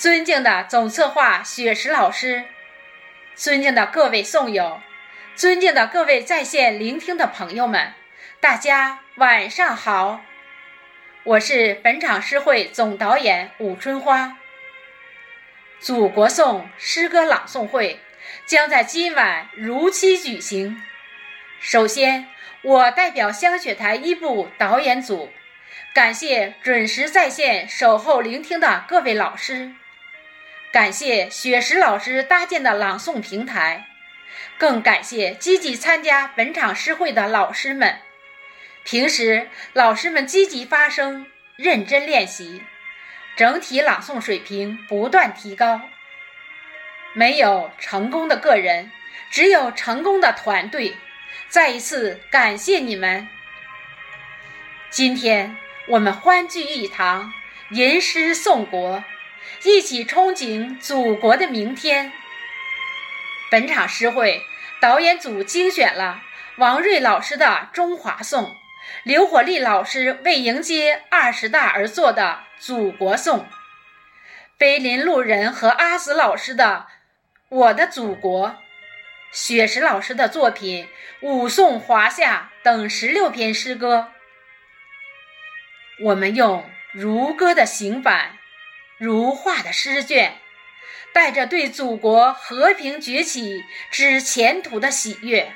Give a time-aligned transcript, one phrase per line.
[0.00, 2.44] 尊敬的总策划雪石老师，
[3.34, 4.80] 尊敬的各位诵友，
[5.34, 7.92] 尊敬的各位在线聆听的朋友们，
[8.40, 10.22] 大家晚上好！
[11.22, 14.38] 我是本场诗会总导演武春花。
[15.80, 18.00] 祖国颂诗歌朗诵会
[18.46, 20.82] 将在今晚如期举行。
[21.60, 22.26] 首先，
[22.62, 25.30] 我代表香雪台一部导演组，
[25.92, 29.74] 感谢准时在线守候聆听的各位老师，
[30.72, 33.88] 感谢雪石老师搭建的朗诵平台，
[34.56, 37.98] 更感谢积极参加本场诗会的老师们。
[38.84, 42.62] 平时，老师们积极发声，认真练习，
[43.34, 45.80] 整体朗诵水平不断提高。
[47.14, 48.92] 没有成功的个人，
[49.28, 50.96] 只有成功的团队。
[51.48, 53.28] 再一次感谢你们！
[54.88, 55.56] 今天
[55.88, 57.32] 我们欢聚一堂，
[57.70, 59.02] 吟诗颂国，
[59.64, 62.12] 一起憧憬祖国的明天。
[63.50, 64.42] 本场诗会
[64.80, 66.22] 导演组精选了
[66.56, 68.44] 王瑞老师的《中华颂》，
[69.02, 73.40] 刘火丽老师为迎接二十大而作的《祖国颂》，
[74.56, 76.86] 碑林路人和阿紫老师的
[77.48, 78.48] 《我的祖国》。
[79.32, 80.86] 雪石老师的作品
[81.20, 84.08] 《武颂华夏》等十六篇诗歌，
[86.02, 88.38] 我们用如歌的行板、
[89.00, 90.38] 如画的诗卷，
[91.14, 95.52] 带着对祖国和平崛起之前途的喜悦，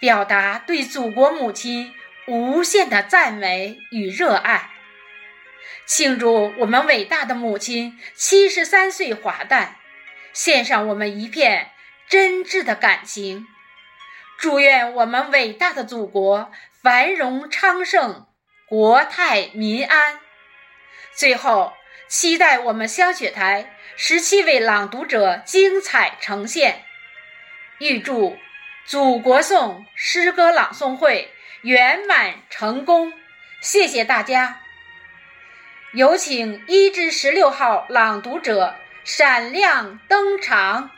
[0.00, 1.94] 表达对祖国母亲
[2.26, 4.70] 无限的赞美与热爱，
[5.84, 9.76] 庆祝我们伟大的母亲七十三岁华诞，
[10.32, 11.72] 献上我们一片。
[12.08, 13.48] 真挚的感情，
[14.38, 18.28] 祝愿我们伟大的祖国繁荣昌盛，
[18.68, 20.20] 国泰民安。
[21.16, 21.72] 最后，
[22.08, 26.84] 期待我们香雪台十七位朗读者精彩呈现。
[27.78, 28.30] 预祝
[28.84, 31.30] 《祖国颂》诗歌朗诵会
[31.62, 33.12] 圆满成功。
[33.60, 34.60] 谢谢大家。
[35.92, 40.95] 有请一至十六号朗读者闪亮登场。